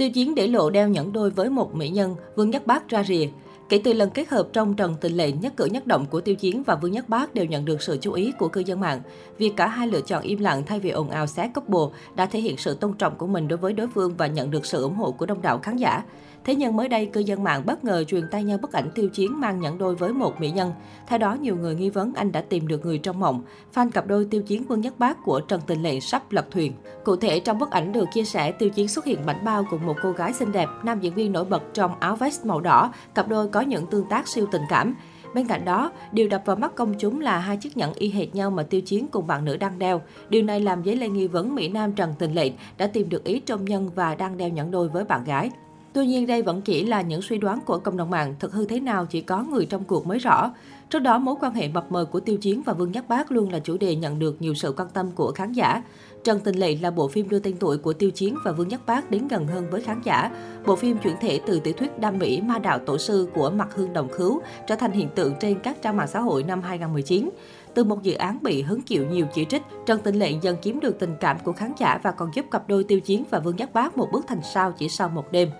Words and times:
Tiêu 0.00 0.10
Chiến 0.10 0.34
để 0.34 0.46
lộ 0.46 0.70
đeo 0.70 0.88
nhẫn 0.88 1.12
đôi 1.12 1.30
với 1.30 1.50
một 1.50 1.74
mỹ 1.74 1.88
nhân, 1.88 2.16
Vương 2.36 2.50
Nhất 2.50 2.66
Bác 2.66 2.88
ra 2.88 3.04
rìa. 3.04 3.26
Kể 3.70 3.80
từ 3.84 3.92
lần 3.92 4.10
kết 4.10 4.28
hợp 4.28 4.48
trong 4.52 4.74
Trần 4.74 4.94
Tình 5.00 5.12
Lệ 5.12 5.32
nhất 5.32 5.52
cử 5.56 5.64
nhất 5.64 5.86
động 5.86 6.06
của 6.10 6.20
Tiêu 6.20 6.34
Chiến 6.34 6.62
và 6.62 6.74
Vương 6.74 6.92
Nhất 6.92 7.08
Bác 7.08 7.34
đều 7.34 7.44
nhận 7.44 7.64
được 7.64 7.82
sự 7.82 7.98
chú 8.00 8.12
ý 8.12 8.32
của 8.38 8.48
cư 8.48 8.60
dân 8.60 8.80
mạng. 8.80 9.00
Việc 9.38 9.52
cả 9.56 9.66
hai 9.66 9.86
lựa 9.86 10.00
chọn 10.00 10.22
im 10.22 10.38
lặng 10.38 10.62
thay 10.66 10.80
vì 10.80 10.90
ồn 10.90 11.10
ào 11.10 11.26
xé 11.26 11.50
couple 11.54 11.98
đã 12.14 12.26
thể 12.26 12.40
hiện 12.40 12.56
sự 12.56 12.74
tôn 12.74 12.92
trọng 12.92 13.16
của 13.16 13.26
mình 13.26 13.48
đối 13.48 13.56
với 13.56 13.72
đối 13.72 13.88
phương 13.88 14.14
và 14.16 14.26
nhận 14.26 14.50
được 14.50 14.66
sự 14.66 14.82
ủng 14.82 14.94
hộ 14.94 15.10
của 15.10 15.26
đông 15.26 15.42
đảo 15.42 15.58
khán 15.58 15.76
giả. 15.76 16.02
Thế 16.44 16.54
nhưng 16.54 16.76
mới 16.76 16.88
đây, 16.88 17.06
cư 17.06 17.20
dân 17.20 17.44
mạng 17.44 17.62
bất 17.66 17.84
ngờ 17.84 18.04
truyền 18.04 18.28
tay 18.30 18.44
nhau 18.44 18.58
bức 18.58 18.72
ảnh 18.72 18.90
tiêu 18.94 19.08
chiến 19.08 19.40
mang 19.40 19.60
nhẫn 19.60 19.78
đôi 19.78 19.94
với 19.94 20.12
một 20.12 20.40
mỹ 20.40 20.50
nhân. 20.50 20.72
Theo 21.06 21.18
đó, 21.18 21.34
nhiều 21.34 21.56
người 21.56 21.74
nghi 21.74 21.90
vấn 21.90 22.12
anh 22.14 22.32
đã 22.32 22.40
tìm 22.40 22.68
được 22.68 22.84
người 22.84 22.98
trong 22.98 23.20
mộng. 23.20 23.42
Fan 23.74 23.90
cặp 23.90 24.06
đôi 24.06 24.24
tiêu 24.24 24.42
chiến 24.42 24.64
Vương 24.64 24.80
Nhất 24.80 24.98
Bác 24.98 25.24
của 25.24 25.40
Trần 25.40 25.60
Tình 25.66 25.82
Lệ 25.82 26.00
sắp 26.00 26.32
lật 26.32 26.50
thuyền. 26.50 26.72
Cụ 27.04 27.16
thể, 27.16 27.40
trong 27.40 27.58
bức 27.58 27.70
ảnh 27.70 27.92
được 27.92 28.04
chia 28.12 28.24
sẻ, 28.24 28.52
tiêu 28.52 28.70
chiến 28.70 28.88
xuất 28.88 29.04
hiện 29.04 29.18
bảnh 29.26 29.44
bao 29.44 29.66
cùng 29.70 29.86
một 29.86 29.96
cô 30.02 30.12
gái 30.12 30.32
xinh 30.32 30.52
đẹp, 30.52 30.68
nam 30.82 31.00
diễn 31.00 31.14
viên 31.14 31.32
nổi 31.32 31.44
bật 31.44 31.62
trong 31.74 32.00
áo 32.00 32.16
vest 32.16 32.44
màu 32.46 32.60
đỏ. 32.60 32.92
Cặp 33.14 33.28
đôi 33.28 33.48
có 33.48 33.59
có 33.60 33.66
những 33.66 33.86
tương 33.86 34.04
tác 34.04 34.28
siêu 34.28 34.46
tình 34.52 34.62
cảm. 34.68 34.94
Bên 35.34 35.46
cạnh 35.46 35.64
đó, 35.64 35.92
điều 36.12 36.28
đập 36.28 36.42
vào 36.44 36.56
mắt 36.56 36.74
công 36.74 36.94
chúng 36.98 37.20
là 37.20 37.38
hai 37.38 37.56
chiếc 37.56 37.76
nhẫn 37.76 37.92
y 37.94 38.10
hệt 38.10 38.34
nhau 38.34 38.50
mà 38.50 38.62
Tiêu 38.62 38.80
Chiến 38.80 39.06
cùng 39.08 39.26
bạn 39.26 39.44
nữ 39.44 39.56
đang 39.56 39.78
đeo. 39.78 40.00
Điều 40.28 40.42
này 40.42 40.60
làm 40.60 40.84
dấy 40.84 40.96
lên 40.96 41.12
nghi 41.12 41.26
vấn 41.26 41.54
Mỹ 41.54 41.68
Nam 41.68 41.92
Trần 41.92 42.14
Tình 42.18 42.34
Lệ 42.34 42.52
đã 42.78 42.86
tìm 42.86 43.08
được 43.08 43.24
ý 43.24 43.40
trong 43.40 43.64
nhân 43.64 43.90
và 43.94 44.14
đang 44.14 44.36
đeo 44.36 44.48
nhẫn 44.48 44.70
đôi 44.70 44.88
với 44.88 45.04
bạn 45.04 45.24
gái. 45.24 45.50
Tuy 45.92 46.06
nhiên 46.06 46.26
đây 46.26 46.42
vẫn 46.42 46.62
chỉ 46.62 46.84
là 46.84 47.02
những 47.02 47.22
suy 47.22 47.38
đoán 47.38 47.60
của 47.66 47.78
cộng 47.78 47.96
đồng 47.96 48.10
mạng, 48.10 48.34
thực 48.38 48.52
hư 48.52 48.64
thế 48.64 48.80
nào 48.80 49.06
chỉ 49.06 49.20
có 49.20 49.42
người 49.42 49.66
trong 49.66 49.84
cuộc 49.84 50.06
mới 50.06 50.18
rõ. 50.18 50.50
Trước 50.90 50.98
đó, 50.98 51.18
mối 51.18 51.34
quan 51.40 51.54
hệ 51.54 51.68
mập 51.68 51.92
mờ 51.92 52.04
của 52.04 52.20
Tiêu 52.20 52.36
Chiến 52.36 52.62
và 52.62 52.72
Vương 52.72 52.92
Nhất 52.92 53.08
Bác 53.08 53.32
luôn 53.32 53.52
là 53.52 53.58
chủ 53.58 53.76
đề 53.76 53.94
nhận 53.94 54.18
được 54.18 54.42
nhiều 54.42 54.54
sự 54.54 54.74
quan 54.76 54.88
tâm 54.94 55.10
của 55.10 55.32
khán 55.32 55.52
giả. 55.52 55.82
Trần 56.24 56.40
Tình 56.40 56.56
Lệ 56.56 56.76
là 56.82 56.90
bộ 56.90 57.08
phim 57.08 57.28
đưa 57.28 57.38
tên 57.38 57.56
tuổi 57.60 57.78
của 57.78 57.92
Tiêu 57.92 58.10
Chiến 58.10 58.36
và 58.44 58.52
Vương 58.52 58.68
Nhất 58.68 58.80
Bác 58.86 59.10
đến 59.10 59.28
gần 59.28 59.46
hơn 59.46 59.70
với 59.70 59.80
khán 59.80 60.00
giả. 60.04 60.30
Bộ 60.66 60.76
phim 60.76 60.98
chuyển 60.98 61.14
thể 61.20 61.40
từ 61.46 61.60
tiểu 61.60 61.74
thuyết 61.76 61.98
đam 61.98 62.18
mỹ 62.18 62.40
Ma 62.40 62.58
đạo 62.58 62.78
tổ 62.78 62.98
sư 62.98 63.28
của 63.34 63.50
Mặt 63.50 63.68
Hương 63.74 63.92
Đồng 63.92 64.08
Khứu 64.08 64.40
trở 64.66 64.76
thành 64.76 64.92
hiện 64.92 65.08
tượng 65.14 65.34
trên 65.40 65.58
các 65.60 65.82
trang 65.82 65.96
mạng 65.96 66.08
xã 66.08 66.20
hội 66.20 66.42
năm 66.42 66.62
2019. 66.62 67.30
Từ 67.74 67.84
một 67.84 68.02
dự 68.02 68.14
án 68.14 68.38
bị 68.42 68.62
hứng 68.62 68.82
chịu 68.82 69.06
nhiều 69.06 69.26
chỉ 69.34 69.44
trích, 69.44 69.62
Trần 69.86 70.00
Tình 70.00 70.14
Lệ 70.14 70.32
dần 70.42 70.56
chiếm 70.62 70.80
được 70.80 70.98
tình 70.98 71.14
cảm 71.20 71.38
của 71.44 71.52
khán 71.52 71.72
giả 71.78 72.00
và 72.02 72.10
còn 72.10 72.30
giúp 72.34 72.46
cặp 72.50 72.68
đôi 72.68 72.84
Tiêu 72.84 73.00
Chiến 73.00 73.24
và 73.30 73.38
Vương 73.38 73.56
Nhất 73.56 73.72
Bác 73.72 73.96
một 73.96 74.08
bước 74.12 74.26
thành 74.28 74.40
sao 74.54 74.72
chỉ 74.78 74.88
sau 74.88 75.08
một 75.08 75.32
đêm. 75.32 75.50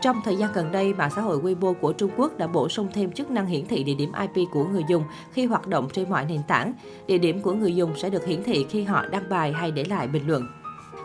Trong 0.00 0.20
thời 0.24 0.36
gian 0.36 0.52
gần 0.54 0.72
đây, 0.72 0.94
mạng 0.94 1.10
xã 1.16 1.22
hội 1.22 1.38
Weibo 1.38 1.74
của 1.74 1.92
Trung 1.92 2.10
Quốc 2.16 2.38
đã 2.38 2.46
bổ 2.46 2.68
sung 2.68 2.88
thêm 2.94 3.12
chức 3.12 3.30
năng 3.30 3.46
hiển 3.46 3.66
thị 3.66 3.84
địa 3.84 3.94
điểm 3.94 4.12
IP 4.20 4.48
của 4.52 4.64
người 4.64 4.84
dùng 4.88 5.04
khi 5.32 5.44
hoạt 5.46 5.66
động 5.66 5.88
trên 5.92 6.10
mọi 6.10 6.24
nền 6.24 6.42
tảng. 6.48 6.74
Địa 7.06 7.18
điểm 7.18 7.42
của 7.42 7.52
người 7.52 7.76
dùng 7.76 7.96
sẽ 7.96 8.10
được 8.10 8.26
hiển 8.26 8.42
thị 8.42 8.66
khi 8.70 8.82
họ 8.82 9.06
đăng 9.06 9.28
bài 9.28 9.52
hay 9.52 9.70
để 9.70 9.84
lại 9.84 10.08
bình 10.08 10.26
luận. 10.26 10.59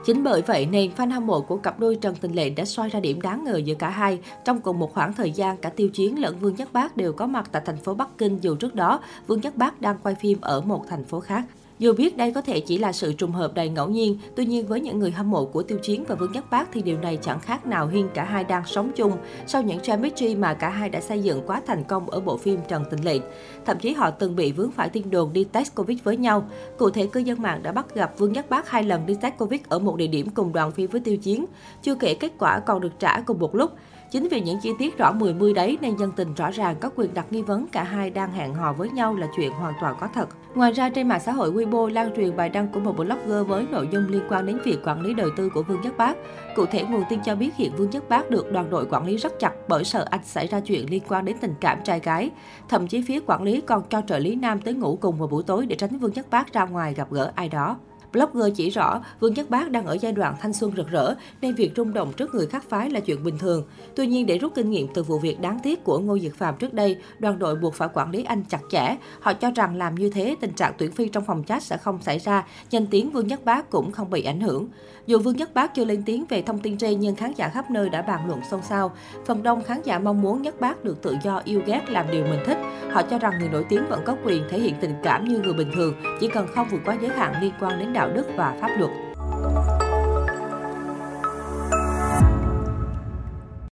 Chính 0.05 0.23
bởi 0.23 0.41
vậy 0.41 0.65
nên 0.65 0.91
fan 0.97 1.11
hâm 1.11 1.27
mộ 1.27 1.41
của 1.41 1.57
cặp 1.57 1.79
đôi 1.79 1.95
Trần 1.95 2.15
Tình 2.15 2.35
Lệ 2.35 2.49
đã 2.49 2.65
soi 2.65 2.89
ra 2.89 2.99
điểm 2.99 3.21
đáng 3.21 3.43
ngờ 3.43 3.57
giữa 3.57 3.75
cả 3.75 3.89
hai. 3.89 4.19
Trong 4.45 4.61
cùng 4.61 4.79
một 4.79 4.93
khoảng 4.93 5.13
thời 5.13 5.31
gian, 5.31 5.57
cả 5.57 5.69
Tiêu 5.69 5.89
Chiến 5.89 6.19
lẫn 6.19 6.39
Vương 6.39 6.55
Nhất 6.55 6.73
Bác 6.73 6.97
đều 6.97 7.13
có 7.13 7.27
mặt 7.27 7.49
tại 7.51 7.61
thành 7.65 7.77
phố 7.77 7.93
Bắc 7.93 8.17
Kinh 8.17 8.37
dù 8.41 8.55
trước 8.55 8.75
đó 8.75 8.99
Vương 9.27 9.41
Nhất 9.41 9.57
Bác 9.57 9.81
đang 9.81 9.97
quay 10.03 10.15
phim 10.15 10.37
ở 10.41 10.61
một 10.61 10.85
thành 10.89 11.03
phố 11.03 11.19
khác. 11.19 11.45
Dù 11.79 11.93
biết 11.93 12.17
đây 12.17 12.31
có 12.31 12.41
thể 12.41 12.59
chỉ 12.59 12.77
là 12.77 12.91
sự 12.91 13.13
trùng 13.13 13.31
hợp 13.31 13.53
đầy 13.53 13.69
ngẫu 13.69 13.89
nhiên, 13.89 14.17
tuy 14.35 14.45
nhiên 14.45 14.67
với 14.67 14.81
những 14.81 14.99
người 14.99 15.11
hâm 15.11 15.31
mộ 15.31 15.45
của 15.45 15.63
Tiêu 15.63 15.77
Chiến 15.81 16.03
và 16.07 16.15
Vương 16.15 16.31
Nhất 16.31 16.45
Bác 16.51 16.71
thì 16.73 16.81
điều 16.81 16.97
này 16.97 17.17
chẳng 17.21 17.39
khác 17.39 17.65
nào 17.65 17.87
hiên 17.87 18.09
cả 18.13 18.23
hai 18.23 18.43
đang 18.43 18.65
sống 18.65 18.91
chung 18.95 19.11
sau 19.47 19.61
những 19.61 19.79
chemistry 19.79 20.35
mà 20.35 20.53
cả 20.53 20.69
hai 20.69 20.89
đã 20.89 21.01
xây 21.01 21.19
dựng 21.19 21.41
quá 21.47 21.61
thành 21.67 21.83
công 21.83 22.09
ở 22.09 22.19
bộ 22.19 22.37
phim 22.37 22.59
Trần 22.67 22.83
Tình 22.91 23.05
Lệ. 23.05 23.19
Thậm 23.65 23.79
chí 23.79 23.93
họ 23.93 24.11
từng 24.11 24.35
bị 24.35 24.51
vướng 24.51 24.71
phải 24.71 24.89
tin 24.89 25.09
đồn 25.09 25.33
đi 25.33 25.43
test 25.43 25.75
Covid 25.75 25.97
với 26.03 26.17
nhau. 26.17 26.49
Cụ 26.77 26.89
thể, 26.89 27.07
cư 27.07 27.19
dân 27.19 27.41
mạng 27.41 27.63
đã 27.63 27.71
bắt 27.71 27.95
gặp 27.95 28.13
Vương 28.17 28.33
Nhất 28.33 28.49
Bác 28.49 28.69
hai 28.69 28.83
lần 28.83 29.05
đi 29.05 29.15
test 29.21 29.33
Covid 29.37 29.61
ở 29.69 29.79
một 29.79 29.95
địa 29.95 30.07
điểm 30.07 30.29
cùng 30.29 30.53
đoàn 30.53 30.71
phim 30.71 30.89
với 30.89 31.01
Tiêu 31.01 31.17
Chiến. 31.17 31.45
Chưa 31.81 31.95
kể 31.95 32.13
kết 32.13 32.31
quả 32.39 32.59
còn 32.59 32.81
được 32.81 32.99
trả 32.99 33.21
cùng 33.21 33.39
một 33.39 33.55
lúc. 33.55 33.71
Chính 34.11 34.27
vì 34.27 34.41
những 34.41 34.59
chi 34.59 34.71
tiết 34.79 34.97
rõ 34.97 35.11
mười 35.11 35.33
mươi 35.33 35.53
đấy 35.53 35.77
nên 35.81 35.97
dân 35.97 36.11
tình 36.11 36.33
rõ 36.33 36.51
ràng 36.51 36.75
có 36.79 36.89
quyền 36.95 37.13
đặt 37.13 37.25
nghi 37.29 37.41
vấn 37.41 37.67
cả 37.67 37.83
hai 37.83 38.09
đang 38.09 38.31
hẹn 38.31 38.53
hò 38.53 38.73
với 38.73 38.89
nhau 38.89 39.15
là 39.15 39.27
chuyện 39.37 39.51
hoàn 39.51 39.73
toàn 39.81 39.95
có 39.99 40.07
thật. 40.13 40.29
Ngoài 40.55 40.71
ra, 40.71 40.89
trên 40.89 41.07
mạng 41.07 41.19
xã 41.25 41.31
hội 41.31 41.51
Weibo 41.51 41.87
lan 41.87 42.09
truyền 42.15 42.35
bài 42.35 42.49
đăng 42.49 42.67
của 42.67 42.79
một 42.79 42.97
blogger 42.97 43.47
với 43.47 43.65
nội 43.71 43.87
dung 43.91 44.07
liên 44.07 44.21
quan 44.29 44.45
đến 44.45 44.57
việc 44.63 44.77
quản 44.85 45.01
lý 45.01 45.13
đời 45.13 45.29
tư 45.37 45.49
của 45.49 45.63
Vương 45.63 45.81
Nhất 45.81 45.97
Bác. 45.97 46.17
Cụ 46.55 46.65
thể, 46.65 46.83
nguồn 46.83 47.03
tin 47.09 47.19
cho 47.25 47.35
biết 47.35 47.55
hiện 47.55 47.71
Vương 47.77 47.89
Nhất 47.89 48.09
Bác 48.09 48.29
được 48.29 48.51
đoàn 48.51 48.69
đội 48.69 48.85
quản 48.89 49.05
lý 49.05 49.17
rất 49.17 49.39
chặt 49.39 49.53
bởi 49.67 49.83
sợ 49.83 50.05
anh 50.09 50.23
xảy 50.23 50.47
ra 50.47 50.59
chuyện 50.59 50.89
liên 50.89 51.03
quan 51.07 51.25
đến 51.25 51.37
tình 51.41 51.53
cảm 51.59 51.77
trai 51.83 51.99
gái. 51.99 52.31
Thậm 52.69 52.87
chí 52.87 53.01
phía 53.01 53.19
quản 53.25 53.43
lý 53.43 53.61
còn 53.61 53.83
cho 53.89 54.01
trợ 54.07 54.19
lý 54.19 54.35
nam 54.35 54.61
tới 54.61 54.73
ngủ 54.73 54.97
cùng 55.01 55.17
vào 55.17 55.27
buổi 55.27 55.43
tối 55.43 55.65
để 55.65 55.75
tránh 55.75 55.99
Vương 55.99 56.13
Nhất 56.13 56.27
Bác 56.29 56.53
ra 56.53 56.65
ngoài 56.65 56.93
gặp 56.93 57.11
gỡ 57.11 57.31
ai 57.35 57.49
đó. 57.49 57.77
Blogger 58.15 58.53
chỉ 58.55 58.69
rõ 58.69 59.01
Vương 59.19 59.33
Nhất 59.33 59.49
Bác 59.49 59.71
đang 59.71 59.85
ở 59.85 59.97
giai 60.01 60.11
đoạn 60.11 60.35
thanh 60.41 60.53
xuân 60.53 60.71
rực 60.77 60.87
rỡ 60.87 61.15
nên 61.41 61.55
việc 61.55 61.71
rung 61.75 61.93
động 61.93 62.13
trước 62.13 62.35
người 62.35 62.47
khác 62.47 62.63
phái 62.69 62.89
là 62.89 62.99
chuyện 62.99 63.23
bình 63.23 63.37
thường. 63.37 63.63
Tuy 63.95 64.07
nhiên 64.07 64.25
để 64.25 64.37
rút 64.37 64.55
kinh 64.55 64.71
nghiệm 64.71 64.87
từ 64.93 65.03
vụ 65.03 65.19
việc 65.19 65.39
đáng 65.39 65.59
tiếc 65.63 65.83
của 65.83 65.99
Ngô 65.99 66.19
Diệt 66.19 66.33
Phạm 66.33 66.55
trước 66.55 66.73
đây, 66.73 66.97
đoàn 67.19 67.39
đội 67.39 67.55
buộc 67.55 67.73
phải 67.73 67.89
quản 67.93 68.11
lý 68.11 68.23
anh 68.23 68.43
chặt 68.49 68.61
chẽ. 68.69 68.95
Họ 69.19 69.33
cho 69.33 69.51
rằng 69.51 69.75
làm 69.75 69.95
như 69.95 70.09
thế 70.09 70.35
tình 70.41 70.53
trạng 70.53 70.73
tuyển 70.77 70.91
phi 70.91 71.07
trong 71.07 71.25
phòng 71.25 71.43
chat 71.43 71.63
sẽ 71.63 71.77
không 71.77 72.01
xảy 72.01 72.19
ra, 72.19 72.45
danh 72.69 72.87
tiếng 72.87 73.11
Vương 73.11 73.27
Nhất 73.27 73.45
Bác 73.45 73.69
cũng 73.69 73.91
không 73.91 74.09
bị 74.09 74.23
ảnh 74.23 74.41
hưởng. 74.41 74.67
Dù 75.07 75.19
Vương 75.19 75.37
Nhất 75.37 75.53
Bác 75.53 75.75
chưa 75.75 75.85
lên 75.85 76.03
tiếng 76.05 76.25
về 76.29 76.41
thông 76.41 76.59
tin 76.59 76.77
trên 76.77 76.99
nhưng 76.99 77.15
khán 77.15 77.33
giả 77.35 77.49
khắp 77.49 77.71
nơi 77.71 77.89
đã 77.89 78.01
bàn 78.01 78.27
luận 78.27 78.39
xôn 78.51 78.61
xao. 78.61 78.91
Phần 79.25 79.43
đông 79.43 79.63
khán 79.63 79.81
giả 79.83 79.99
mong 79.99 80.21
muốn 80.21 80.41
Nhất 80.41 80.59
Bác 80.59 80.83
được 80.83 81.01
tự 81.01 81.15
do 81.23 81.41
yêu 81.45 81.61
ghét 81.65 81.81
làm 81.89 82.05
điều 82.11 82.23
mình 82.23 82.39
thích. 82.45 82.57
Họ 82.91 83.01
cho 83.01 83.19
rằng 83.19 83.33
người 83.39 83.49
nổi 83.49 83.65
tiếng 83.69 83.87
vẫn 83.89 84.01
có 84.05 84.15
quyền 84.25 84.43
thể 84.49 84.59
hiện 84.59 84.75
tình 84.81 84.95
cảm 85.03 85.27
như 85.27 85.39
người 85.39 85.53
bình 85.53 85.71
thường, 85.75 85.93
chỉ 86.19 86.27
cần 86.27 86.47
không 86.55 86.67
vượt 86.71 86.81
quá 86.85 86.97
giới 87.01 87.11
hạn 87.11 87.41
liên 87.41 87.51
quan 87.59 87.79
đến 87.79 87.93
đạo 87.93 88.04
đạo 88.05 88.13
đức 88.13 88.27
và 88.35 88.55
pháp 88.61 88.69
luật. 88.77 88.91